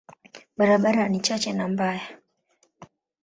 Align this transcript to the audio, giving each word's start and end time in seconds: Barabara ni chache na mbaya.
Barabara 0.57 1.07
ni 1.09 1.19
chache 1.19 1.53
na 1.53 1.67
mbaya. 1.67 2.21